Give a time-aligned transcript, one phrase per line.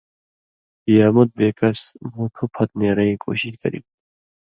[0.95, 1.81] یا مت بےکس
[2.13, 3.93] مُوٹُھو پھت نیرَیں کوشش کرِگ تھو۔